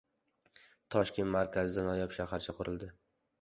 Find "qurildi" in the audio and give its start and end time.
2.63-2.91